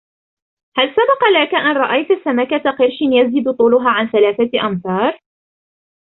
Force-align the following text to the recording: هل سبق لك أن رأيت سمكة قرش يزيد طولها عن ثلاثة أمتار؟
هل 0.77 0.87
سبق 0.91 1.29
لك 1.37 1.55
أن 1.55 1.77
رأيت 1.77 2.07
سمكة 2.25 2.71
قرش 2.71 3.01
يزيد 3.01 3.51
طولها 3.53 3.89
عن 3.89 4.07
ثلاثة 4.09 4.67
أمتار؟ 4.67 5.19